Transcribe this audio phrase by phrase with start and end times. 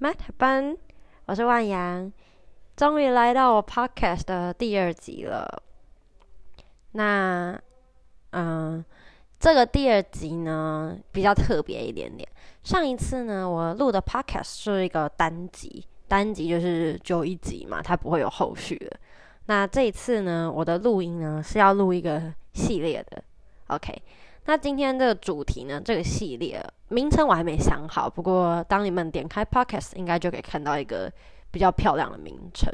[0.00, 0.76] 麦特班，
[1.26, 2.12] 我是万阳，
[2.76, 5.60] 终于来到我 podcast 的第二集了。
[6.92, 7.60] 那，
[8.30, 8.84] 嗯，
[9.40, 12.28] 这个第二集呢比较特别一点点。
[12.62, 18.96] 上一次呢，我录的 podcast 是一个单集，单集就是就一集嘛，它不会有后续的。
[19.46, 23.20] 那这一次呢，我的录音呢是要录一个系列的。
[23.66, 24.00] OK，
[24.48, 26.64] 那今天这个主题呢，这个系列。
[26.88, 31.12] 名称我还没想好，不过当你们点开 Podcast，应该就可以看到一个
[31.50, 32.72] 比较漂亮的名称。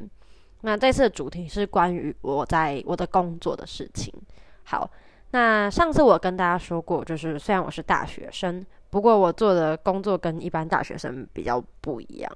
[0.60, 4.14] 那这次的主题是关于我在我的工作的事情。
[4.62, 4.88] 好，
[5.32, 12.30] 那上次我跟大家说过，就是虽然我是大学生，不过我做的工作跟一般大学生比较不一样。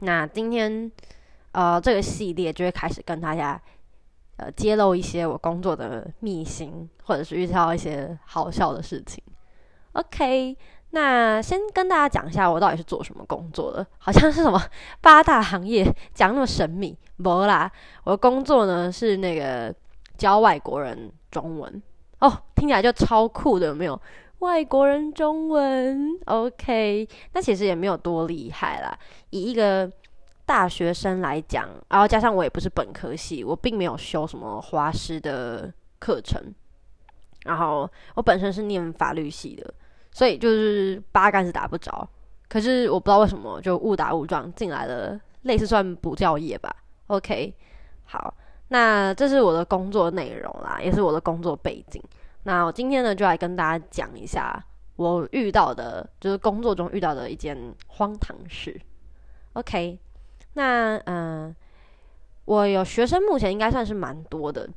[0.00, 0.92] 那今天
[1.52, 3.58] 呃这个系列就会开始跟大家
[4.36, 9.22] 呃揭露一些我工作的秘辛，或者是遇到一些好笑的事情。
[9.92, 10.56] OK。
[10.90, 13.84] 那先跟大家讲一下，我到底是做什么工作的？
[13.98, 14.62] 好像是什么
[15.02, 17.68] 八大行业，讲那么神秘，不啦。
[18.04, 19.74] 我的工作呢是那个
[20.16, 21.82] 教外国人中文
[22.20, 24.00] 哦，听起来就超酷的，有没有？
[24.38, 27.08] 外国人中文，OK。
[27.32, 28.96] 那其实也没有多厉害啦。
[29.30, 29.90] 以一个
[30.46, 36.42] 大学生来讲，然后加上我也不是本科系，我并没有修什么华师的课程，
[37.44, 39.74] 然后我本身是念法律系的。
[40.16, 42.08] 所以就是八竿子打不着，
[42.48, 46.72] 可是我不知道为什么就误打误撞进来了，类似算补教业吧。
[47.08, 47.52] OK，
[48.04, 48.32] 好，
[48.68, 52.00] 那这是我的工作内容啦，也是我的工作背景。
[52.44, 54.56] 那我今天呢就来跟大家讲一下
[54.94, 58.80] 我遇到的，就是工作中遇到的一件荒唐事。
[59.54, 59.98] OK，
[60.54, 61.54] 那嗯，
[62.46, 64.68] 我有学生，目前应该算是蛮多的。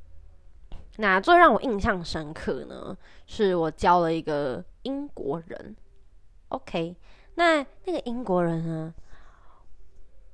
[0.97, 4.63] 那最让我印象深刻呢，是我教了一个。
[4.83, 5.75] 英国人
[6.47, 6.95] ，OK，
[7.35, 8.93] 那那个英国人呢？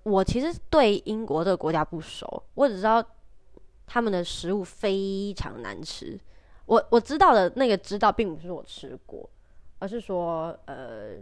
[0.03, 3.03] 我其实对英国这个国家不熟，我只知道
[3.87, 6.19] 他们的食物非常难吃。
[6.67, 9.27] 我我知道的那个知道，并不是我吃过，
[9.79, 11.15] 而是说呃，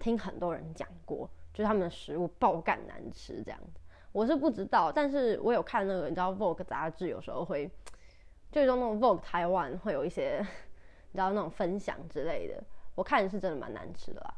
[0.00, 3.80] 听很多人讲过，就是他们的食物爆干难吃这样子。
[4.12, 7.70] 我是不知道，但是我有看那个，你知道 Vogue 杂志有时候会，
[8.52, 10.46] 就种那种 Vogue 台湾会有一些。
[11.12, 12.62] 你知道那种分享之类的，
[12.94, 14.34] 我看是真的蛮难吃的啦。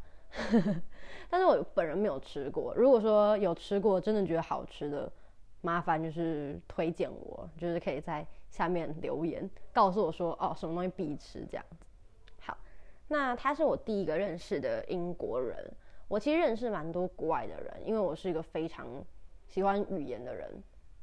[1.28, 2.72] 但是我本人没有吃过。
[2.76, 5.10] 如果说有吃过，真的觉得好吃的，
[5.60, 11.84] 麻烦就是推荐我，就是可以在下面留言告诉我说，哦，什么东西必吃这样子。
[12.42, 12.56] 好，
[13.08, 15.68] 那他是我第一个认识的英国人。
[16.08, 18.86] 我其实认识蛮多国外的人，因为我是一个非常
[19.46, 20.50] 喜欢语言的人。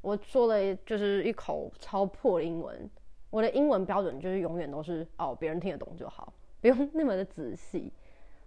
[0.01, 2.89] 我说了就是一口超破英文。
[3.29, 7.91] 我的英文标准就是永远都是哦，别人听得懂就好，不用那么的仔细。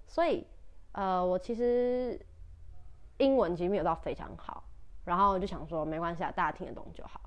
[0.06, 0.46] 所以，
[0.92, 2.18] 呃，我其实
[3.18, 4.64] 英文其实没有到非常好，
[5.04, 7.20] 然后就想说没关系啊，大家听得懂就好。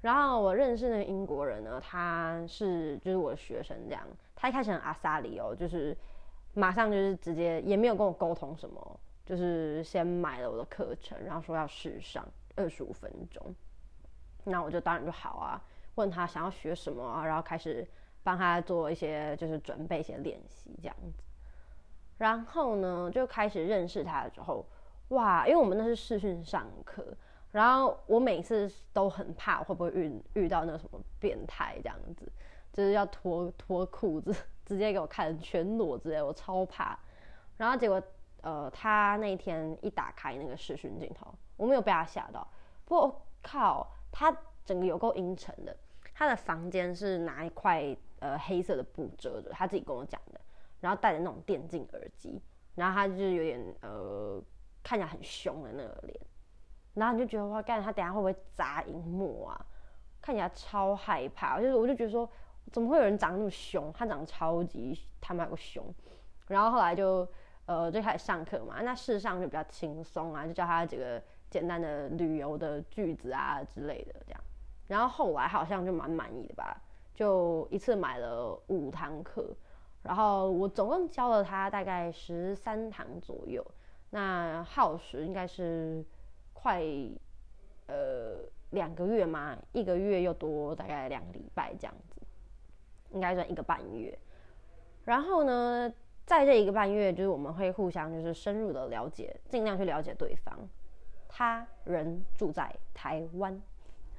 [0.00, 4.02] 然后我认识那个英国人呢，他是就是我的学生这样，
[4.34, 5.96] 他一开始很阿萨里哦，就是
[6.54, 13.54] 马上就是直接也没有跟我沟通什么，就是先买了我的课程，然后说要试上二十五分钟，
[14.44, 15.62] 那我就当然就好啊。
[15.96, 17.86] 问他想要学什么啊，然后开始
[18.22, 21.22] 帮他做一些，就是准备一些练习这样子。
[22.16, 24.64] 然后呢，就开始认识他的时候，
[25.08, 27.04] 哇，因为我们那是视讯上课，
[27.50, 32.30] 然后我每次都很怕会不会遇遇到那什么变态这样子，
[32.72, 34.34] 就是要脱脱裤子
[34.74, 36.98] 直接给我看全裸之类，我超怕。
[37.56, 38.02] 然后结果，
[38.42, 42.46] 呃，他那天一打开那个视讯镜头，我没有被他吓到，
[42.84, 44.36] 不过靠他。
[44.62, 45.76] 整个有够阴沉的，
[46.14, 50.40] 他的房间是拿一块呃黑色的布遮着，他自己跟我讲的，
[50.78, 52.40] 然后戴着那种电竞耳机，
[52.76, 54.40] 然后他就是有点呃
[54.80, 56.20] 看起来很凶的那个脸，
[56.94, 59.66] 然后你就觉得哇，干他等下会不会砸荧幕啊？
[60.20, 62.30] 看起来超害怕，就是我就觉得说，
[62.72, 63.92] 怎么会有人长那么凶？
[63.92, 65.84] 他长得超级他妈个凶，
[66.48, 67.26] 然后后来就
[67.66, 74.40] 呃就开始上课嘛，那事实上就比较轻松啊，就教他几个简单的旅游的句子啊之类的这样。
[74.86, 76.80] 然后后来好像就蛮满意的吧，
[77.14, 79.54] 就一次买了五堂课，
[80.02, 83.64] 然后我总共教了他大概十三堂左右，
[84.10, 86.04] 那耗时应该是
[86.52, 86.82] 快
[87.86, 88.36] 呃
[88.70, 91.94] 两个月嘛，一个月又多大概两个礼拜这样，
[93.10, 94.18] 应该算一个半月。
[95.04, 95.92] 然后呢，
[96.24, 100.58] 在这一个半月，就是我们会互相就是深入的了解，尽量去了解对方。
[101.28, 103.60] 他人住在台湾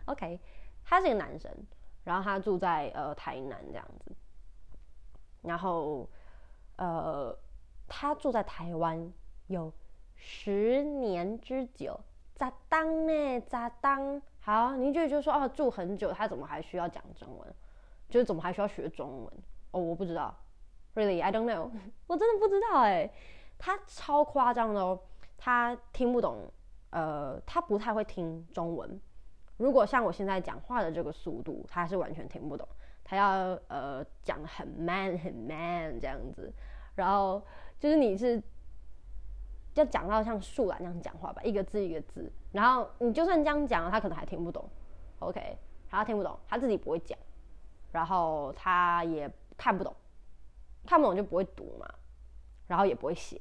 [0.05, 0.39] ，OK。
[0.83, 1.49] 他是一个男生，
[2.03, 4.11] 然后他住在呃台南这样子，
[5.43, 6.09] 然后
[6.77, 7.37] 呃
[7.87, 9.13] 他住在台湾
[9.47, 9.71] 有
[10.15, 11.97] 十年之久，
[12.33, 13.39] 咋当呢？
[13.41, 14.21] 咋当？
[14.39, 17.55] 好，你就就说哦，住很久，他怎么还需要讲中文？
[18.11, 19.33] 就是怎么还需要学中文？
[19.71, 20.35] 哦，我不知道
[20.93, 21.71] ，Really I don't know，
[22.05, 23.09] 我真的不知道哎。
[23.57, 24.99] 他超夸张的哦，
[25.37, 26.51] 他听不懂，
[26.89, 28.99] 呃，他不太会听中文。
[29.57, 32.67] 如果像我现在讲话的这个速度，他是完全听不懂。
[33.03, 36.51] 他要呃讲很 man 很 man 这样子，
[36.95, 37.41] 然后
[37.79, 38.41] 就是你是
[39.75, 42.31] 要讲到像树懒那样讲话吧，一个字一个字。
[42.51, 44.67] 然后你就算这样讲，他可能还听不懂。
[45.19, 45.55] OK，
[45.87, 47.15] 他听不懂，他自己不会讲，
[47.91, 49.95] 然后他也看不懂，
[50.85, 51.87] 看不懂就不会读嘛，
[52.67, 53.39] 然后也不会写。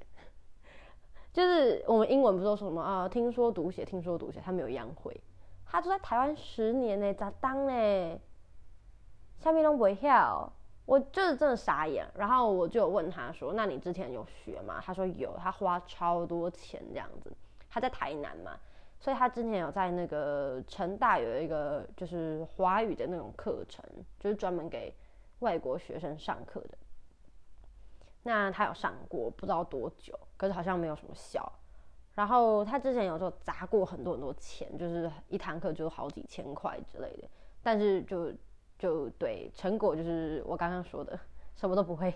[1.33, 3.09] 就是我们英文不是说什么啊？
[3.09, 5.21] 听说读写，听说读写，他没有一样会。
[5.65, 8.21] 他住在台湾十年呢，咋当呢？
[9.39, 10.53] 下面都不会跳，
[10.85, 12.05] 我就是真的傻眼。
[12.15, 17.33] 然后我就问他说：“那你之前有学吗？”他说有，他花超多钱这样子。
[17.71, 18.59] 他在台南嘛，
[19.01, 23.83] 所以他之前有在那个成大有一个就是华语的那种课程，
[24.19, 24.95] 就是专门给
[25.39, 26.77] 外国学生上课的。
[28.23, 31.51] 那他有上过，不知道多久，可是好像没有什么效。
[32.15, 37.29] 然后他之前有时候砸过很多很多钱，就是一堂课就好几千块之类的。
[37.63, 38.31] 但是就
[38.79, 41.19] 就对成果就是我刚刚说的，
[41.57, 42.13] 什么都不会。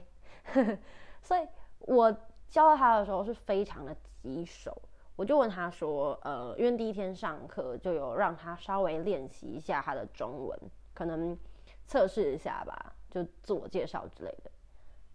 [1.22, 1.48] 所以
[1.78, 2.14] 我
[2.46, 4.76] 教他的时候是非常的棘手。
[5.16, 10.58] 我就问他说：“呃，因为第一天上课就有让他稍微练习一下他的中文，
[10.92, 11.38] 可能
[11.86, 14.50] 测试一下吧，就自我介绍之类的。”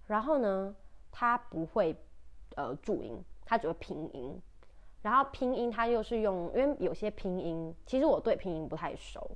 [0.07, 0.75] 然后呢，
[1.11, 1.95] 他不会
[2.55, 4.41] 呃注音，他只会拼音。
[5.01, 9.29] 然后拼音他又是用，因为有些拼音其实我对拼音不太熟。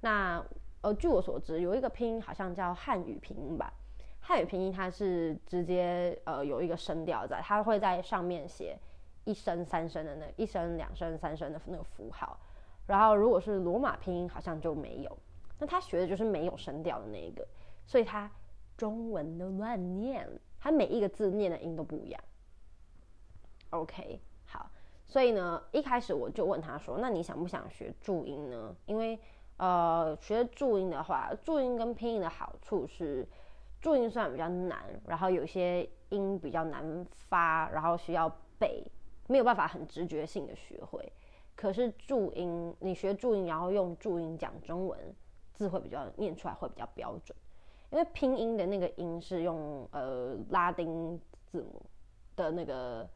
[0.00, 0.44] 那
[0.80, 3.72] 呃，据我所知，有一个拼音好像叫汉语拼音吧。
[4.20, 8.78] 汉语拼音它是直接呃有一个声调在，它会在上面写
[9.24, 12.38] 一声三声的那一声两声三声的那个符号。
[12.86, 15.18] 然后如果是罗马拼音好像就没有。
[15.58, 17.46] 那他学的就是没有声调的那一个，
[17.86, 18.30] 所以他。
[18.74, 20.28] 中文的乱念，
[20.58, 22.20] 他每一个字念的音都不一样。
[23.70, 24.68] OK，好，
[25.06, 29.16] 所以呢，一开始我就问他说：“那你想不想学注音呢？”因为
[29.58, 33.28] 呃，学注音的话，注音跟拼音的好处是，
[33.80, 38.28] 注音虽然比较难，然后有些音比较难发，然后需要
[38.58, 38.84] 背，
[39.28, 41.12] 没有办法很直觉性的学会。
[41.54, 44.98] 可是注音，你学注音，然后用注音讲中文，
[45.52, 47.36] 字会比较念出来会比较标准。
[47.90, 51.82] 因为拼音的那个音是用呃拉丁字母
[52.34, 53.06] 的那个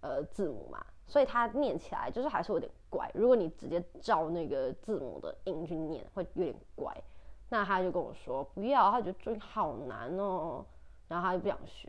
[0.00, 3.08] 呃字母嘛，所以它念起来就是还是有点怪。
[3.14, 6.92] 如果你直接照那个字母的音去念，会有点怪。
[7.48, 10.64] 那他就跟我说不要，他觉得注音好难哦，
[11.08, 11.88] 然后他就不想学。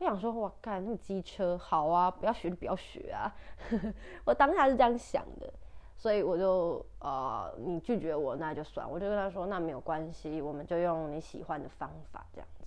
[0.00, 3.32] 我想说，哇，干那么机车，好啊，不要学就不要学啊。
[4.26, 5.52] 我当下是这样想的。
[5.94, 12.64] 所以我就呃，你拒绝我那就算，我就跟他说那没有关系，我们就用你喜欢的方法这样子。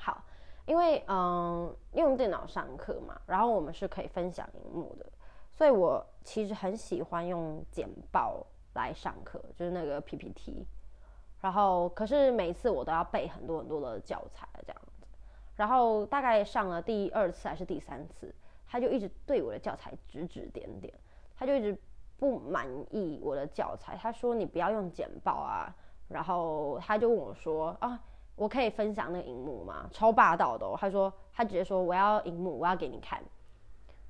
[0.00, 0.20] 好，
[0.66, 5.06] 因为嗯用电脑上课嘛，然后我们是可以分享荧幕的，
[5.52, 8.44] 所以我其实很喜欢用简报
[8.74, 10.66] 来上课，就是那个 PPT。
[11.40, 14.82] 然后可是每次我都要背很多很多的教材这样，
[15.58, 18.34] 然后大概上了第二次还是第三次，
[18.66, 20.94] 他就一直对我的教材指指点点，
[21.36, 21.78] 他就一直。
[22.20, 25.72] 不满意我的教材，他说你不要用简报啊，
[26.08, 27.96] 然后他就问我说啊，
[28.34, 29.88] 我可以分享那个荧幕吗？
[29.92, 33.22] 超霸道的哦，他说他直接说我要荧幕，我要给你看，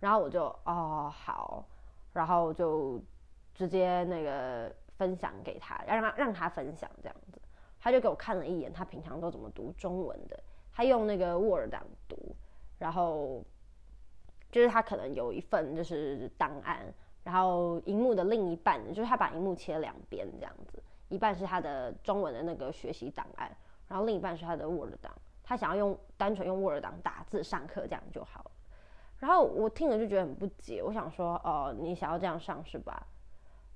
[0.00, 1.62] 然后我就哦好，
[2.14, 2.99] 然后就
[3.55, 7.38] 直接那个分享给他，让他让他分享这样子，
[7.78, 10.43] 他就给我看了一眼，他平常都怎么读中文的，
[10.78, 12.37] 他用那个 Word 档读，
[12.78, 13.42] 然后
[14.52, 16.94] 就是他可能有一份就是档案。
[17.25, 23.50] 然后荧幕的另一半，就是他把荧幕切两边这样子，一半是他的中文的那个学习档案，
[23.88, 25.12] 然后另一半是他的 Word 档。
[25.42, 28.50] 他想要用单纯用 Word 档打字上课这样就好了。
[29.18, 33.04] 然后我听了就觉得很不解，我想说，哦，你想要这样上是吧？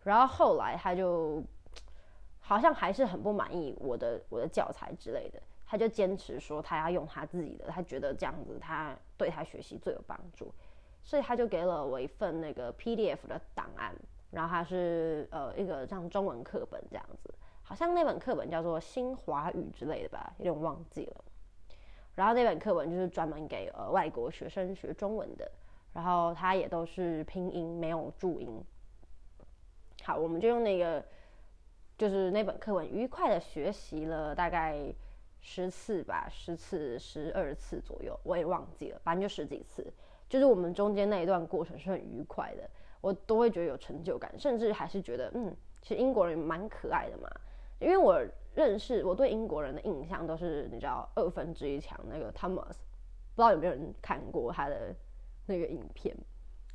[0.04, 1.42] 然后后来他就
[2.38, 5.42] 好像还是很不满意我的我的教材之类的，
[5.73, 10.52] 他就坚持说他要用他自己的，他觉得这样子他对他学习最有帮助。
[11.02, 13.95] 所以他就给了我一份那个 PDF 的档案，
[14.31, 21.25] 然后它是呃一个像中文课本这样子，好像那本课本叫做新华语之类的吧，有点忘记了。
[22.14, 25.50] 然后那本课本就是专门给呃外国学生学中文的，
[25.95, 28.62] 然后它也都是拼音，没有注音。
[30.05, 31.02] 好，我们就用那个
[31.97, 34.95] 就是那本课本愉快的学习了大概
[35.42, 39.92] 十次吧，十次十二次左右，我也忘记了，反正就十几次。
[40.28, 42.70] 就是我们中间那一段过程是很愉快的，
[43.02, 47.28] 我都会觉得有成就感，甚至还是觉得，嗯，其实英国人蛮可爱的嘛。
[47.80, 48.18] 因为我
[48.54, 52.76] 认识，我对英国人的印象都是你知道二分之一强那个 Thomas，
[53.34, 54.94] 不知道有没有人看过他的
[55.44, 56.16] 那个影片，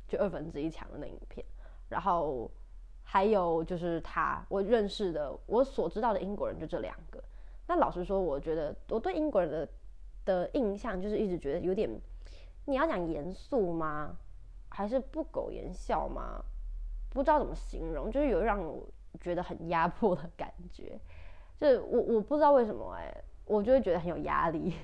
[0.06, 1.44] 就二分之一强的那影片。
[1.88, 2.50] 然后
[3.02, 7.20] 还有就是他，我认识的，我所知道的英国人就这两个。
[7.68, 9.68] 那老实说，我觉得我对英国人的
[10.24, 11.88] 的印象就是一直觉得有点。
[12.64, 14.14] 你要讲严肃吗？
[14.68, 16.44] 还是不苟言笑吗？
[17.08, 18.86] 不知道怎么形容，就是有让我
[19.20, 21.00] 觉得很压迫的感觉。
[21.58, 24.74] 就是我我不知道为什么哎，我就会觉得很有压力。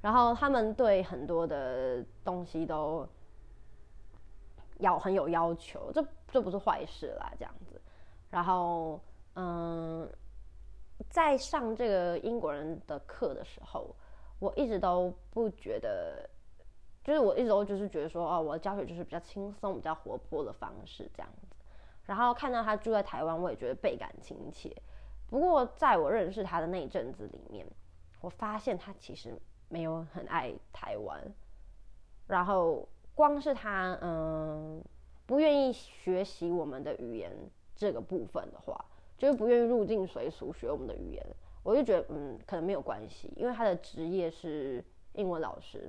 [0.00, 3.06] 然后他们对很多的东西都
[4.78, 7.78] 要很有要求，这这不是坏事啦，这样子。
[8.30, 8.98] 然后
[9.34, 10.10] 嗯，
[11.08, 13.94] 在上这个英国人的课的时候，
[14.38, 16.28] 我一直都不觉得。
[17.04, 21.48] 就是我一直都就是觉得说，哦，我的教学就是比较轻松、比较活泼的方式这样子。
[22.04, 24.72] 然后看到他住在台湾，我也觉得倍感亲切。
[25.28, 27.66] 不过在我认识他的那一阵子里面，
[28.20, 29.36] 我发现他其实
[29.68, 31.20] 没有很爱台湾。
[32.28, 34.80] 然后光是他，嗯，
[35.26, 37.36] 不愿意学习我们的语言
[37.74, 38.84] 这个部分的话，
[39.22, 41.24] 就是不愿意入境随俗学我们的语言，
[41.62, 45.88] 我就觉得，嗯，可能没有关系，因为他的职业是英文老师。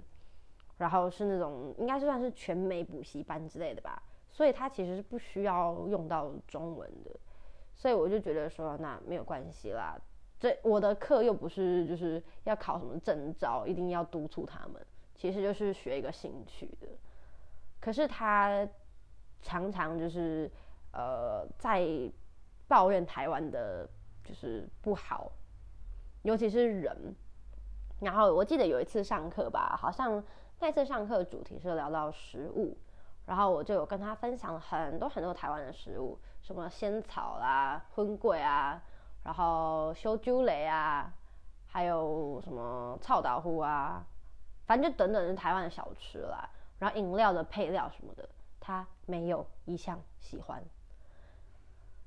[0.78, 7.12] 然后是那种应该算是全美补习班之类的吧，所以他其实是不需要用到中文的，
[7.76, 9.98] 所以我就觉得说那没有关系啦，
[10.40, 14.86] 这我的课又不是就是要考什么证照，一定要督促他们，
[15.16, 16.88] 其实就是学一个兴趣的。
[17.80, 18.68] 可是他
[19.42, 20.52] 常常就是
[20.92, 21.82] 呃在
[22.74, 23.88] 抱怨台湾的
[24.24, 25.32] 就是不好，
[26.24, 27.16] 尤其是人。
[28.00, 30.24] 然后我记得有一次上课吧，好像。
[30.60, 32.78] 那次上课主题是聊到食物，
[33.26, 38.82] 然后我就有跟他分享很多很多台湾的食物，什么仙草啦、荤桂啊，
[39.24, 41.14] 然后修猪雷啊，
[41.68, 44.06] 还有什么臭豆腐啊，
[44.66, 46.50] 反正就等等是台湾的小吃啦。
[46.80, 48.30] 然后饮料的配料什么的，
[48.62, 50.64] 他没有一项喜欢，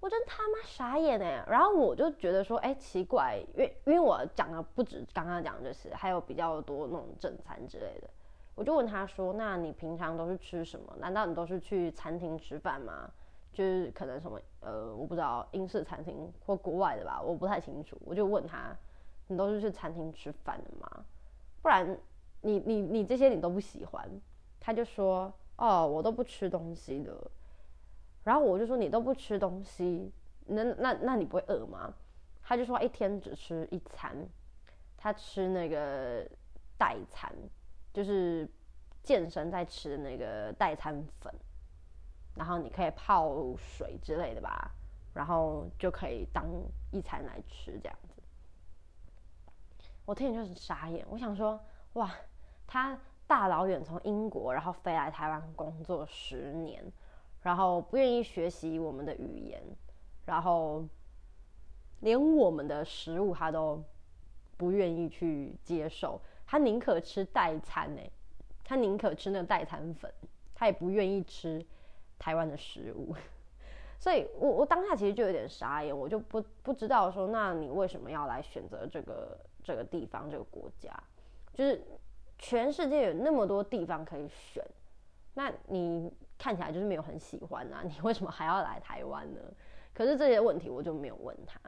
[0.07, 1.45] 我真他妈傻眼哎！
[1.49, 8.09] 然后我就觉得说，哎，奇怪，因为因为我讲的不止刚刚讲的是，还有比较多那种正餐之类的。
[8.55, 10.95] 我就问他说：“那你平常都是吃什么？
[11.01, 13.11] 难道你都是去餐厅吃饭吗？
[13.53, 18.01] 就是可能什么呃，我不知道英式餐厅或国外的吧，我不太清楚。
[18.05, 18.77] 我就问他：
[19.27, 21.05] 你都是去餐厅吃饭的吗？
[21.61, 21.99] 不然
[22.43, 24.09] 你你你这些你都不喜欢？
[24.61, 27.13] 他就说：哦，我都不吃东西的。
[28.27, 30.13] 然后我就说：你都不吃东西，
[30.47, 31.95] 那那那你不会饿吗？
[32.43, 34.17] 他就说：一天只吃一餐，
[34.97, 36.29] 他吃那个
[36.77, 37.33] 代餐。”
[37.95, 38.47] 就是
[39.03, 41.33] 健身在吃的那个代餐粉，
[42.35, 44.71] 然后你可以泡水之类的吧，
[45.15, 46.45] 然后就可以当
[46.91, 48.21] 一餐来吃这样子。
[50.05, 51.59] 我听就很傻眼，我想说，
[51.95, 52.13] 哇，
[52.67, 56.85] 他大老远从英国，然后飞来台湾工作十年，
[57.47, 59.63] 然后不愿意学习我们的语言，
[60.25, 60.85] 然后
[62.01, 63.81] 连我们的食物他都
[64.57, 66.21] 不愿意去接受。
[66.45, 68.03] 他宁可吃代餐呢，
[68.65, 70.13] 他宁可吃那个代餐粉，
[70.57, 71.65] 他也不愿意吃
[72.19, 73.15] 台湾的食物。
[74.01, 80.93] 所以，我我当下其实就有点傻眼，我就不不知道说，那你为什么要来选择这个这个地方这个国家？
[81.55, 81.81] 就是
[82.41, 84.65] 全世界有那么多地方可以选，
[85.35, 89.41] 那你看起来就是没有很喜欢啊， 你为什么还要来台湾呢？
[89.95, 91.61] 可是这些问题我就没有问他。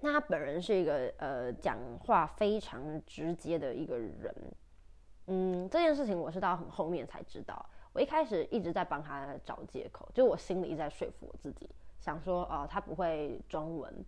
[0.00, 4.34] 那他本人是一个呃讲话非常直接的一个人，
[5.26, 7.64] 嗯，这件事情我是到很后面才知道。
[7.92, 11.70] 我一开始一直在帮他找借口，就我心里一直在说服我自己，
[12.00, 14.04] 想说哦，他不会中文，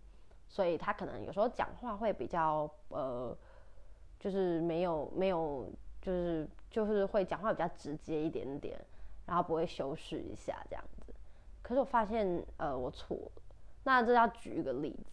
[0.47, 3.35] 所以他可能有时候讲话会比较呃，
[4.19, 8.77] 就是没有没有，就是就是会讲话比较直接一点点，
[9.27, 11.13] 然后不会修饰一下这样子。
[11.61, 13.31] 可是我发现呃我错了，
[13.83, 15.11] 那这要举一个例子。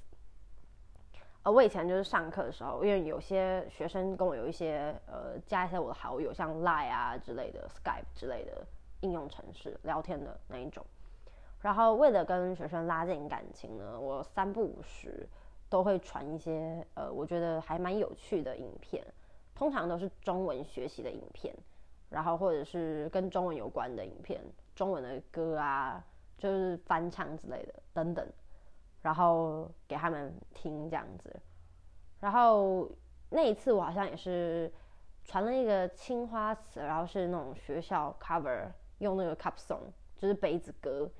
[1.42, 8.66] 呃，我以前就是上课的时候，因为有些学生跟我有一些呃加一些我的好友，像 Line 啊之类的、Skype 之类的
[9.00, 10.82] 应用程式聊天的那一种。
[11.60, 15.28] 然后为了跟学生拉近感情呢，我三不五时
[15.68, 19.04] 都会传一些呃我觉得还蛮有趣的影片，
[19.54, 21.54] 通常都是中文学习的影片，
[22.14, 24.40] 然后或者是跟中文有关的影片，
[24.76, 26.00] 中文的歌啊，
[26.38, 28.24] 就是翻唱之类的等等。
[29.02, 31.38] 然后给他们听这样子，
[32.20, 32.90] 然后
[33.28, 34.72] 那一次我好像也是
[35.24, 38.66] 传了一个青花瓷，然后是那种学校 cover
[39.00, 39.80] 用那个 cup song，
[40.16, 41.10] 就是杯子歌，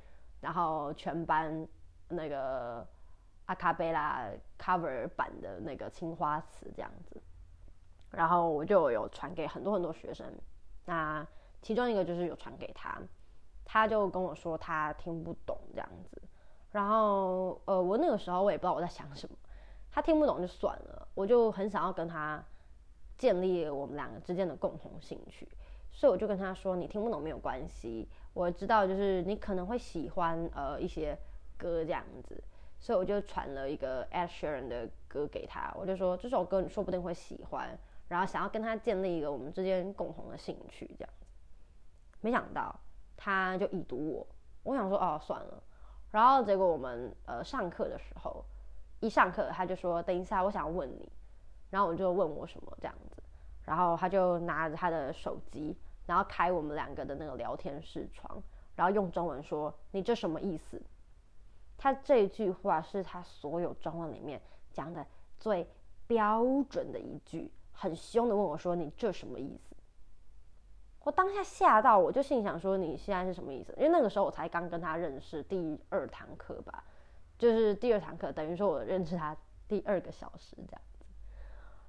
[0.40, 1.68] 然后全班
[2.08, 2.86] 那个
[3.44, 7.20] 阿卡贝拉 cover 版的那个青花瓷这样子，
[8.12, 10.26] 然后我就有传给很多很多学生，
[10.84, 11.26] 那
[11.62, 13.00] 其中一个就是有传给他，
[13.64, 16.22] 他就跟我说他听不懂这样子，
[16.72, 19.36] 然后呃我那个时候我也不知道我在想什么，
[19.90, 22.42] 他听不懂就算了，我就很想要跟他。
[23.16, 25.48] 建立我们两个之间的共同兴趣，
[25.92, 31.16] 所以我就跟他说：“你听不懂没有关系，我知道就是你可能会喜欢呃一些
[31.56, 32.42] 歌这样子，
[32.80, 41.26] 所以我就传了一个 Ed Sheeran 的歌给他，我就说这首歌你说不定会喜欢，然后想要跟他建立一个我们之间共同的兴趣这样子。
[42.20, 42.74] 没想到
[43.16, 44.26] 他就已读我，
[44.62, 45.62] 我想说哦算了，
[46.10, 48.44] 然后结果我们呃上课的时候
[49.00, 51.10] 一上课他就说等一下我想问你。”
[51.70, 53.20] 然后我就问我什么这样子，
[53.64, 58.40] 然后他就拿着他的手机，然后开我们两个的那个聊天视窗，
[58.76, 60.80] 然后用中文说：“你这什么意思？”
[61.76, 64.40] 他这句话是他所有中文里面
[64.72, 65.04] 讲的
[65.36, 65.68] 最
[66.06, 69.76] 标准的一句，很凶的问我说：“你这什么意思？”
[71.04, 76.82] 我当下吓到，我就心想说：“你现在是什么意思？”因为那个时候我才刚跟他认识第二堂课吧，
[77.36, 79.36] 就是第二堂课，等于说我认识他
[79.68, 81.04] 第二个小时这样子。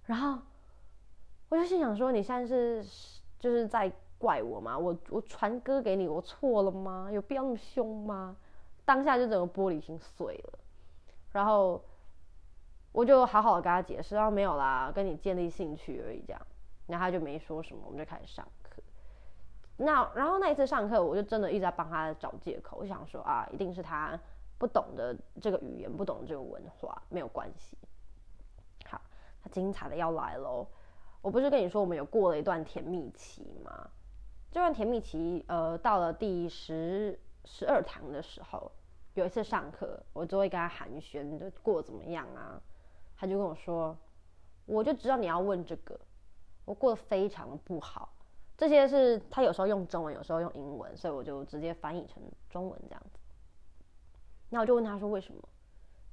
[0.04, 0.42] 然后
[1.48, 2.84] 我就心想说：“你现在是
[3.40, 4.78] 就是在怪我吗？
[4.78, 7.10] 我我传歌给你，我错了吗？
[7.10, 8.36] 有必要那么凶吗？”
[8.84, 10.60] 当下就整个玻璃心碎了。
[11.32, 11.82] 然后
[12.96, 16.42] 我就好好的跟他解释：“然后，没有啦，跟你建立兴趣而已。”这样，
[16.88, 18.82] 然后他就没说什么，我们就开始上课。
[19.76, 24.18] 那然后那一次上课，我就真的一直在帮他找借口，我想说啊，一定是他
[24.58, 27.78] 不懂得这个语言，不懂这个文化，没有关系。
[28.86, 29.02] 好，
[29.44, 30.66] 他精彩的要来喽！
[31.22, 33.90] 我不是跟你说我们有过了一段甜蜜期吗？
[34.52, 38.72] 这段甜蜜期，呃，到了第十十二堂的时候，
[39.16, 42.62] 有一次上课，我就会跟他寒暄，就过怎么样啊？
[43.18, 43.98] 他就跟我说，
[44.66, 46.00] 我就知道你要问这个，
[46.66, 48.10] 我过得非常的不好。
[48.58, 53.20] 这些是他有时候用中文，有时候用英文，所以我就直接翻译成中文这样子。
[54.50, 55.42] 那我就问他说为什么？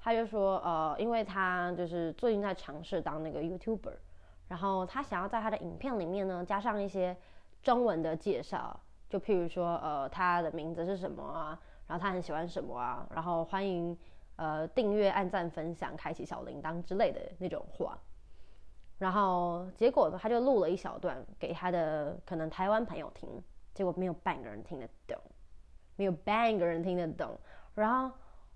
[0.01, 3.95] 他就说，呃，因为他就是最近在尝试当那个 YouTuber，
[4.49, 7.17] 然后他想要在他的影片里面呢加上一些
[7.63, 13.97] 中文的介绍，就譬如说，呃，他的名字是什么啊，然后他很喜欢什么啊，然后欢迎
[14.37, 17.99] 呃订阅、按赞、分享、开启小铃铛之类的那种话。
[18.99, 23.29] 然后结果呢，他就录了一小段给他的可能台湾朋友听，
[23.75, 25.17] 结果没有半个人听得懂，
[25.97, 27.39] 没有半个人听得懂，
[27.75, 28.15] 然后。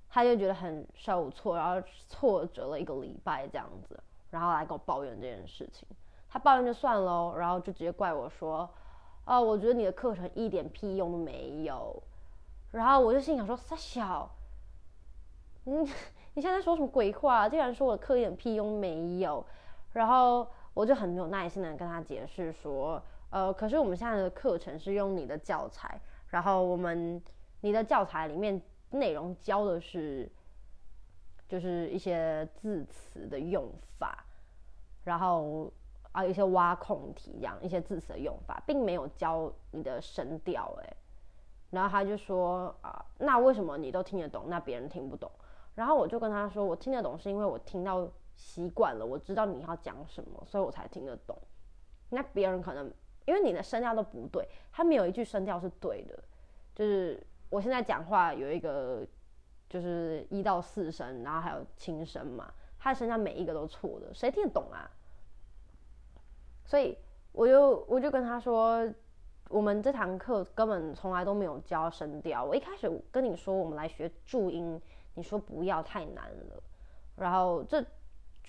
[0.08, 5.86] 他就觉得很受挫，然后挫折了一个礼拜这样子，然后来跟我抱怨这件事情。
[6.28, 8.70] 他抱怨就算喽，然后就直接怪我说
[9.26, 12.00] ：“啊，我觉得你的课程一点屁用都没有。”
[12.70, 14.30] 然后我就心想说：“傻小，
[15.66, 15.87] 嗯，
[16.35, 17.48] 你现在说什么鬼话？
[17.48, 19.44] 竟然说我课一点屁用没有？”
[19.92, 27.22] 然后我就很有耐心的跟他解释说：“呃，可是我们现在的课程是用你的教材，然后我们
[27.61, 30.31] 你的教材里面。”内容教的是，
[31.48, 34.24] 就是一些字词的用法，
[35.02, 35.70] 然后
[36.12, 40.96] 啊一些挖空题这样一些字词的用法，并没有教你的声调哎。
[41.70, 45.29] 然后他就说啊，那为什么你都听得懂，那别人听不懂？
[45.76, 51.38] 然后我就跟他说，我听得懂是因为我听到习惯了，我知道你要讲什么，所以我才听得懂。
[52.10, 52.92] 那别人可能
[53.26, 56.18] 因为你的声调都不对，他没有一句声调是对的，
[56.74, 57.24] 就是。
[57.48, 59.06] 我现在讲话有一个，
[59.68, 64.90] 就是一到四声，然后还有轻声嘛，他的声调每一个都错的，谁听得懂啊？
[66.64, 66.98] 所以
[67.30, 68.84] 我就我就跟他说，
[69.48, 72.42] 我们这堂课根本从来都没有教声调。
[72.42, 74.82] 我一开始跟你说我们来学注音，
[75.16, 76.62] 你说不要太难了，
[77.16, 77.85] 然后这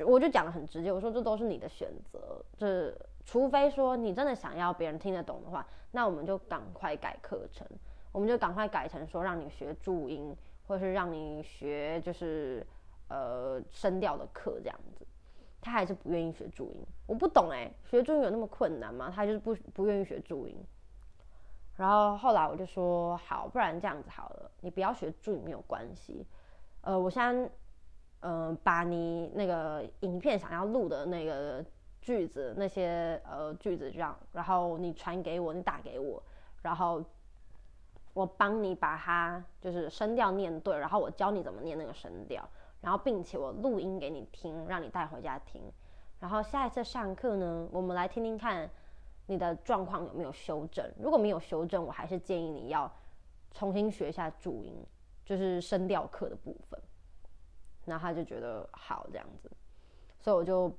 [0.05, 7.67] 我就讲的很直接，我说这都是你的选择，这除非说你真的想要别人听得懂的话，那我们就赶快改课程。
[8.13, 12.65] 我们就赶快改成说让你学注音，或是让你学就是
[13.09, 15.05] 呃声调的课这样子。
[15.61, 19.11] 他还是不愿意学注音，我不懂哎，学注音有那么困难吗？
[19.13, 20.55] 他就是不不愿意学注音。
[21.75, 26.25] 然后后来我就说好，不然这样子好了，你不要学注音没有关系。
[26.87, 27.49] 呃，我先
[28.21, 31.63] 嗯把你那个影片想要录的那个
[31.99, 36.23] 句子那些呃句子这样，然后你传给我，你打给我，
[36.61, 37.03] 然后。
[38.13, 42.43] 我帮你把它就是声调念对，然后我教你怎么念那个声调，
[42.81, 45.61] 然后并且我录音给你听，让你带回家听。
[46.19, 48.67] 然后下一次上课呢，我们来听听看，
[49.27, 50.83] 你的状况有没有修正？
[50.99, 52.91] 如果没有修正，我还是建议你要
[53.51, 54.73] 重新学一下注音，
[55.27, 56.81] 就是声调课的部分。
[57.85, 59.49] 然后他就觉得好这样子，
[60.19, 60.69] 所以我就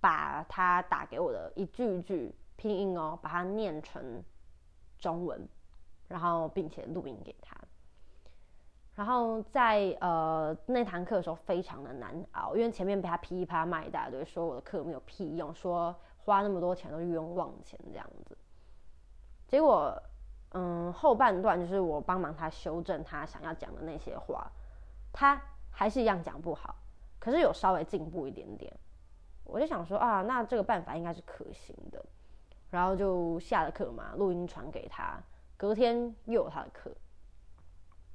[0.00, 4.22] 把他打给我的一句一句拼音哦，把它念成
[4.98, 5.48] 中文，
[6.08, 7.56] 然后并且录音给他。
[8.94, 18.36] 然后在呃那堂课的时候非常的难熬，因为前面被他噼里啪啦骂一大堆，说我的课没有屁用，说花那么多钱都冤枉钱这样子。
[19.48, 19.98] 结果
[20.56, 24.50] 嗯后半段就是我帮忙他修正他想要讲的那些话，
[25.12, 25.40] 他。
[25.78, 26.74] 还是一样讲不好，
[27.18, 28.72] 可是有稍微进步一点点，
[29.44, 32.02] 我就想说啊，那这个办法应该是可行的，
[32.70, 35.20] 然后就下了课嘛，录音传给他，
[35.54, 36.90] 隔天又有他的课，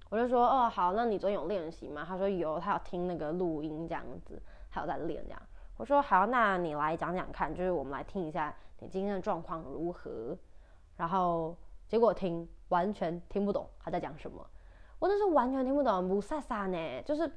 [0.10, 2.04] 我就说哦好，那你昨天有练习吗？
[2.04, 5.40] 他说有，他有听那个录音这样子，还有在练这样。
[5.78, 10.36] 我说好，那你来讲讲看，就是我们来听一下你今天的状况如何。
[10.98, 11.56] 然后
[11.92, 14.50] 结果听完全听不懂他在讲什么，
[14.98, 17.30] 我那是完全听不懂，不飒飒呢，就是。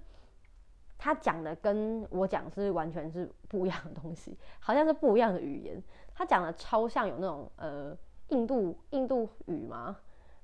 [0.97, 5.83] 他讲的跟我讲是完全是不一样的东西， 好像是不一样的语言。
[6.15, 7.95] 他讲的超像有那种呃
[8.29, 9.99] 印度印度语吗？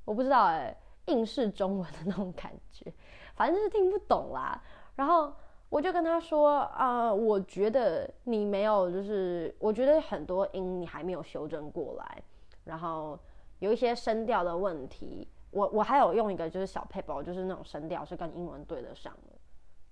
[0.04, 2.92] 我不知道哎，印式中文的那种感觉，
[3.36, 4.60] 反正就是听不懂啦。
[4.96, 5.32] 然后
[5.70, 12.22] 我就跟他说啊，我觉得你没有，就是我觉得很多音你还没有修正过来，
[12.64, 13.18] 然后
[13.60, 15.26] 有一些声调的问题。
[15.52, 19.36] 我我还有用一个就是小配包，就是那种声调是跟英文对得上的。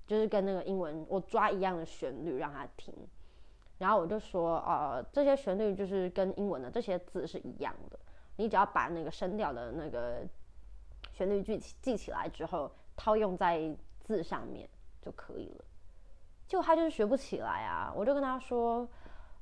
[0.07, 2.94] 就是跟那个英文我抓一样的旋律让他听，
[3.76, 7.98] 然后我就说，呃，这些旋律就是跟英文的这些字是一样的，
[8.37, 10.26] 你只要把那个声调的那个
[11.12, 14.66] 旋律记记起来之后，套用在字上面
[15.02, 15.64] 就可以了。
[16.46, 18.88] 就他就是学不起来啊，我就跟他说，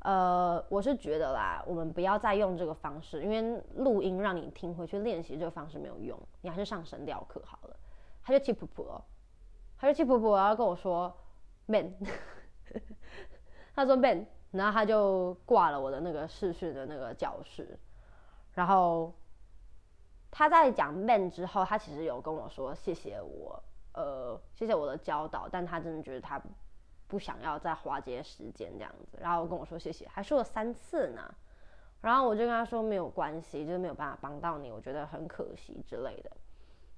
[0.06, 7.76] 呃，我是觉得啦，我们不要再用这个方式，因为录音让你听回去练习这个方式没有用，你还是上声调课好了。
[8.22, 9.02] 他就气噗噗哦。
[9.76, 11.12] 他就气噗噗，然后跟我说
[11.66, 11.92] “man”，
[13.74, 17.76] 他说 “man”，然后他就挂了我的那个试训的那个教室。
[18.52, 19.12] 然后
[20.30, 23.60] 他在讲 “man” 之后，他其实有跟我说谢谢我，
[23.92, 26.40] 呃，谢谢我的教导，但他真的觉得他
[27.06, 29.18] 不想要再花这些时间这样子。
[29.20, 31.22] 然后跟我说谢谢，还说了三次呢。
[32.00, 36.30] 然后我就跟他说没有关系，就是没有办法帮到你，我觉得很可惜之类的。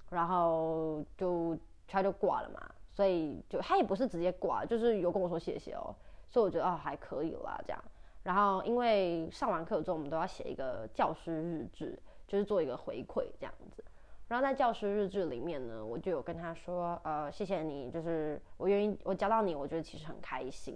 [0.09, 1.57] 然后就。
[1.91, 2.61] 他就挂了嘛，
[2.93, 5.89] 所以就他也不是直接挂，就是有跟我说谢谢哦，
[6.29, 7.83] 所以我觉得哦还可以啦这样。
[8.21, 13.83] 然后因为上完课之后，我们都要写一个教师日志，就是做一个回馈这样子。
[14.29, 20.73] 然后在教师日志里面呢，我就有跟他说，呃，谢谢你，就是我愿意我教到你，我觉得其实很开心。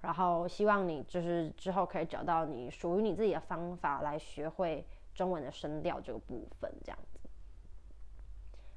[0.00, 7.20] 然后希望你就是之后可以找到你属于你自己的方法来学会中文的声调这个部分这样子。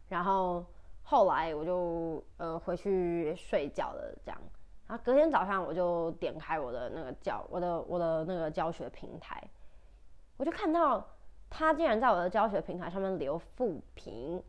[0.10, 0.66] 然后。
[1.04, 4.40] 后来我就呃回去睡觉了，这样，
[4.88, 9.44] 然后隔天早上我就点开我的那个教我的我的那个教学平台，
[10.38, 11.06] 我就看到
[11.52, 14.42] 他竟然在我的教学平台上面留负评，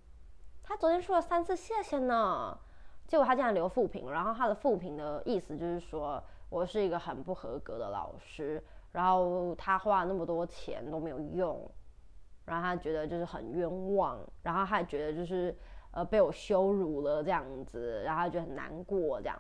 [0.63, 2.59] 他昨天说了三次谢谢呢，
[3.07, 11.71] 结果他竟然留负评，然后他的负评的意思就是说我是一个很不合格的老师，然后他花了那么多钱都没有用，
[12.47, 15.55] 然后他觉得就是很冤枉，然后他还觉得就是。
[15.95, 19.39] 呃，被我羞辱了这样子，然后他就很难过这样。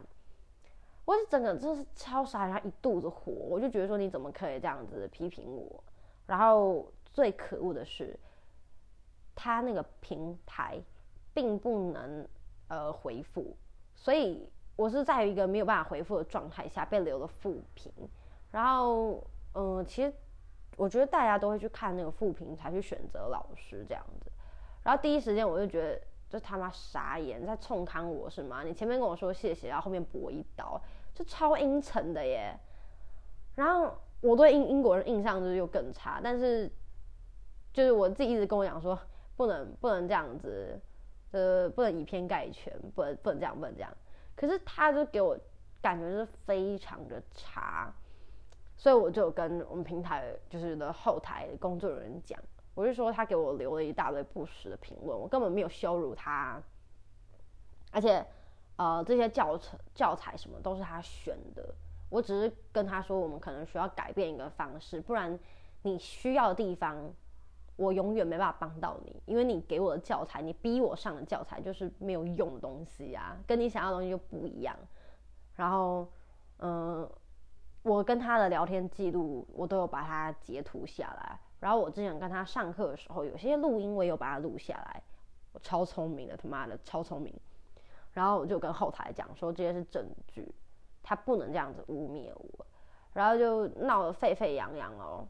[1.06, 5.82] 我是整个真是超傻，然后一肚子火，我就觉得说你怎么可以这样子批评我？
[6.26, 8.18] 然后最可恶的是，
[9.34, 10.80] 他那个平台
[11.34, 12.26] 并不能
[12.68, 13.56] 呃回复，
[13.94, 17.92] 所以我是在一个没有办法回复的状态下被留了负评。
[18.50, 19.22] 然后
[19.54, 20.12] 嗯，其实
[20.76, 24.30] 我觉得大家都会去看那个负评才去选择老师这样子。
[24.82, 26.00] 然后第一时间我就觉得。
[26.32, 28.62] 这他妈傻眼，在冲康我是吗？
[28.62, 30.80] 你前面跟我说谢谢，然后后面补一刀，
[31.12, 32.58] 就超阴沉的耶。
[33.54, 36.72] 然后我对英英国人印象就是又更差，但是
[37.72, 38.98] 就是我自己一直跟我讲说，
[39.36, 40.80] 不能不能这样子，
[41.30, 43.90] 呃，不能以偏概全，不能不能这样，不能这样。
[44.36, 45.38] 可是他就给我
[45.80, 47.92] 感觉是非常的差，
[48.76, 52.38] 所以我就跟我们平台就是的后台工作人员讲。
[52.74, 56.58] 我是说，他给我留了一大堆不实的评论，我根本没有羞辱他，
[57.90, 58.24] 而且，
[58.76, 61.74] 呃，这些教程、教材什么都是他选的，
[62.08, 65.38] 我只是跟他说，我们可能需要改变一个方式，不然
[65.82, 66.96] 你需要的地方，
[67.82, 74.76] 我永远没办法帮到你，因为你给我的教材，你逼我上的教材就是没有用的东西啊，跟你想要的东西就不一样。
[75.56, 76.06] 然后，
[76.58, 77.10] 嗯，
[77.82, 81.40] 我跟他的聊天记录，我都有把它截图下来。
[81.58, 85.02] 然后我之前跟他上课的时候，有些录音我也有把它录下来。
[85.52, 87.34] 我超聪明的，他妈的超聪明。
[88.12, 90.54] 然后我就跟后台讲说，这些是证据，
[91.02, 92.66] 他不能这样子污蔑我。
[93.12, 95.26] 然后就闹得沸沸扬扬哦。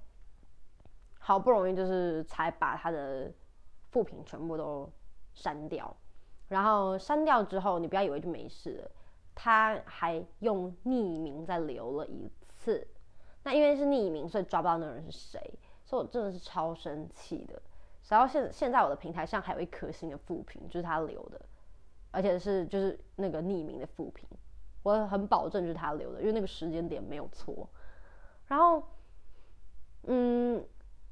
[1.25, 3.33] 好不容易就是才把他的
[3.91, 4.91] 副评全部都
[5.33, 5.97] 删掉。
[6.49, 8.91] 然后删掉之后，你不要以为就没事了。
[9.35, 12.87] 他还用匿名再留了一次，
[13.45, 15.41] 那因为是匿名，所以抓不到那人是谁，
[15.85, 17.63] 所以我真的是超生气的。
[18.09, 21.41] 然后现现在我的平台上还有一颗星的副评，就是他留的，
[22.11, 24.29] 而且是就是那个匿名的副评，
[24.83, 27.67] 我很保证就是他留的，因为那个时间点没有错。
[28.49, 28.83] 然后，
[30.03, 30.63] 嗯，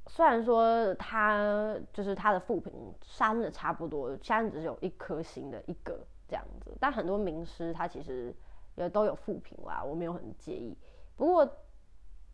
[0.06, 5.98] 虽然说他就是他的副评删的差不多，现在只有一颗星的一个。
[6.28, 8.32] 这样子，但很多名师他其实
[8.76, 10.78] 也都有复评啦，我没有很介意。
[11.16, 11.44] 不过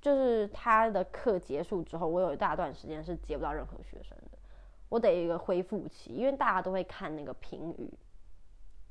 [0.03, 4.37] 就是他的课结束之后，我有一大段时间是接不到任何学生的，
[4.91, 7.91] 我得一个恢复期，因为大家都会看那个评语，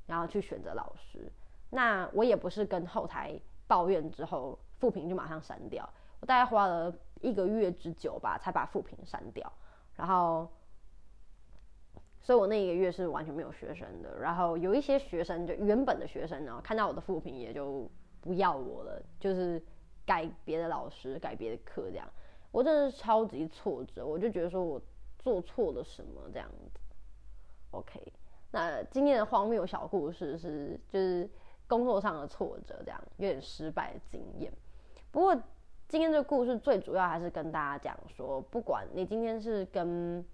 [0.08, 1.32] 然后去选择老师。
[1.70, 5.88] 那我也不是跟后台抱怨之后复评就马上删掉，
[6.20, 6.92] 我大概花了
[7.26, 9.52] 一个月之久吧，才把复评删掉，
[9.96, 10.48] 然后。
[12.22, 17.88] 所以我那一个月是完全没有学生的，然后有一些学生就原本的学生呢，看到我的复评也就
[18.20, 19.64] 不要我了，就是
[20.08, 22.08] 改别的老师、改别的课这样。
[22.52, 24.82] 我真的是超级挫折，我就觉得说我
[25.20, 26.80] 做错了什么这样子。
[27.70, 28.12] OK，
[28.50, 31.30] 那今天的荒谬小故事是就是
[31.68, 34.52] 工作上的挫折，这样有点失败的经验。
[35.12, 35.40] 不过
[35.88, 40.26] 今天这个故事最主要还是跟大家讲说，不管你今天是跟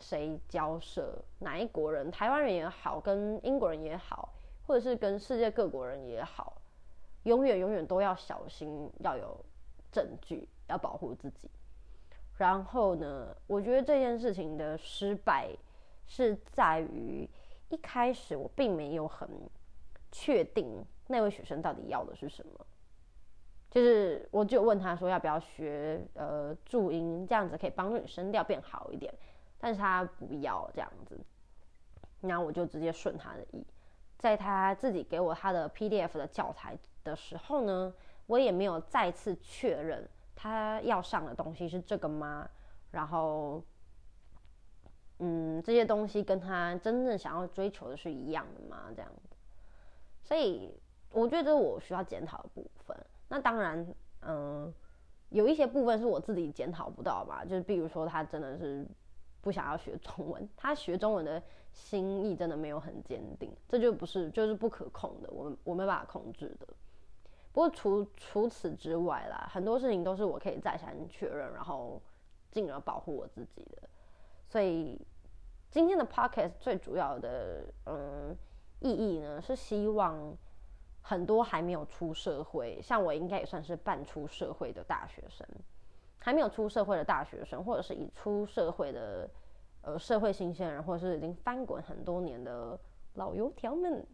[0.00, 1.16] 谁交涉？
[1.38, 2.10] 哪一国人？
[2.10, 4.34] 台湾人也好，跟英国人也好，
[4.66, 6.60] 或者是跟世界各国人也好，
[7.22, 9.42] 永远永远都要小心，要有
[9.92, 11.48] 证据，要保护自己。
[12.36, 15.50] 然后呢，我觉得这件事情的失败
[16.06, 17.28] 是在于
[17.68, 19.28] 一开始我并没有很
[20.10, 22.66] 确定那位学生到底要的是什么，
[23.70, 29.12] 就是我就问他说要不要学呃注音，这样子可以帮助你声调变好一点。
[29.62, 31.20] 但是他不要这样子，
[32.22, 33.62] 然后我就直接顺他的意，
[34.16, 37.92] 在他自己给我他的 PDF 的教材的时候呢，
[38.26, 42.48] 我也没有再次确认他要上的东西是这个吗？
[42.90, 43.62] 然后，
[45.18, 48.86] 嗯，这些东西跟他真正想要追求的是一样的吗？
[48.96, 49.36] 这样子，
[50.22, 50.74] 所以
[51.12, 52.96] 我觉得我需要检讨的部分。
[53.30, 53.86] 那当然，
[54.20, 54.70] 嗯，
[55.30, 58.86] 有一些部分是我自己检讨不到吧，就是比如说他真的是。
[59.42, 66.66] 不想要学中文，他学中文的心意真的没有很坚定，这就不是就是不可控的，我我没办法控制的。
[67.50, 71.98] 不过除除此之外啦，很多事情都是我可以再三确认，然后
[72.50, 73.88] 进而保护我自己的。
[74.46, 75.00] 所以
[75.70, 78.36] 今天的 podcast 最主要的嗯
[78.80, 80.36] 意义呢，是希望
[81.00, 85.46] 很多还没有出社会，像我应该也算是半出社会的大学生。
[86.22, 89.30] 还没有出社会的大学生，或者是已出社会的
[89.80, 92.78] 呃社会新鲜人，或者是已经翻滚很多年的
[93.14, 94.06] 老油条们，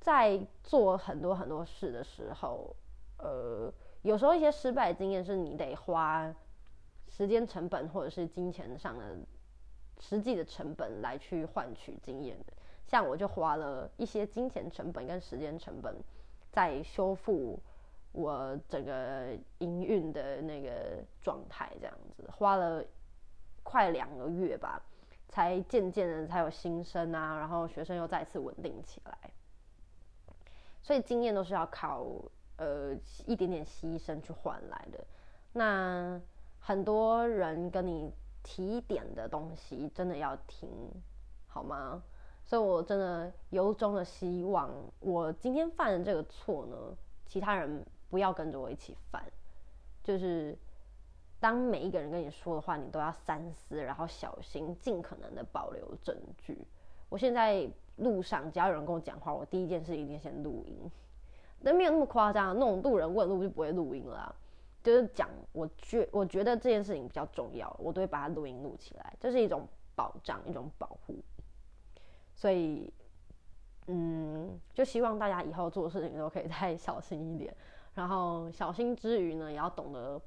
[0.00, 2.74] 在做很多很多事的时候，
[3.18, 6.34] 呃，有时候一些失败经验是你得花
[7.08, 9.16] 时间成本或者是金钱上的
[10.00, 12.52] 实际的成本来去换取经验的。
[12.86, 15.94] 像我就花了一些金钱成本跟时间成本
[16.50, 17.60] 在修复。
[18.12, 22.80] 我整个营运的那个状态这样子，花了
[23.64, 24.80] 快两个月吧，
[25.28, 29.18] 才渐渐的才有新生啊，然后学生又再次稳定起来。
[30.80, 32.06] 所以经验都是要靠
[32.56, 32.94] 呃
[33.26, 35.04] 一点点牺牲去换来的。
[35.52, 36.20] 那
[36.60, 38.12] 很多人跟你
[38.44, 40.70] 提点的东西，真的要听
[41.48, 42.00] 好吗？
[42.44, 46.76] 所以我真的由衷的希望，我今天犯的这个错呢，
[47.26, 47.84] 其他人。
[48.10, 49.24] 不要跟着我一起犯，
[50.04, 50.56] 就是
[51.40, 56.56] 当每一个人跟你说的话，你都要三思，然后小心，尽可能的保留证据。
[57.08, 60.88] 我现在路上只要有人跟我讲话，我第一件事一定先录音，
[61.64, 64.32] 但没有那么夸张，那种路人问路就不会录音了。
[64.80, 71.16] 就是讲，我觉我觉得这件事情比较重要，我都会把它录音录起来，这是一种保障，一种保护。
[72.34, 72.92] 所以，
[73.86, 77.54] 嗯，就希望大家以后做事情都可以再小心一点。
[77.94, 80.20] 然后小心之余呢，也要懂得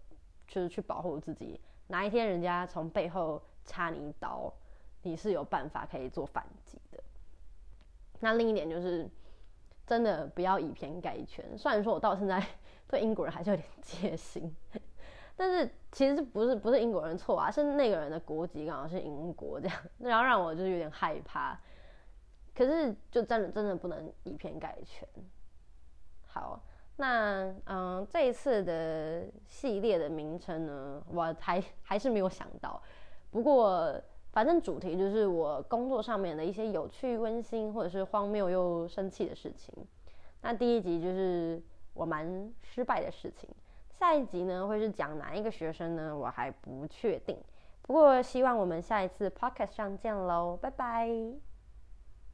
[0.48, 1.60] 就是去保护自己。
[1.88, 4.52] 哪一天人家从背后插你一刀，
[5.02, 7.04] 你是有办法可以做反击的。
[8.20, 9.10] 那另一点就是，
[9.86, 11.58] 真的不要以偏概全。
[11.58, 12.41] 虽然说我到现在
[12.88, 14.56] 对英国人还是有点戒心。
[15.36, 21.60] 但是其实不是不是英国人错啊，是那个人的国籍刚好是英国这样，然后让我就是有点害怕。
[22.58, 25.08] 可是就真的真的不能以偏概全。
[26.26, 26.60] 好，
[26.96, 32.82] 那嗯，这一次的系列的名称呢，我还还是没有想到。
[33.30, 39.72] 不过反正主题就是我工作上面的一些有趣、温馨或者是荒谬又生气的事情。
[40.41, 41.62] 那第一集就是
[41.93, 43.48] 我蛮失败的事情。
[43.91, 46.17] 下一集呢，会是讲哪一个学生呢？
[46.17, 47.38] 我还不确定。
[47.84, 51.46] 不过希望我们下一次 podcast 上见喽，拜拜。